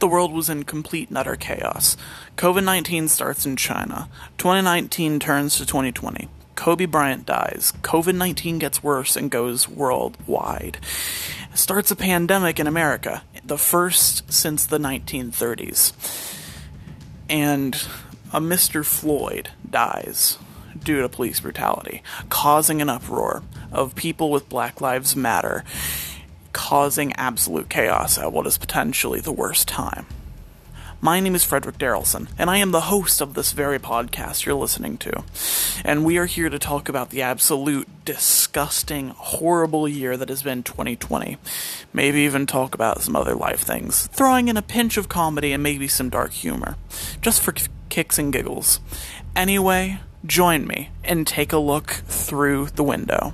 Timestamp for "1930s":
14.78-15.92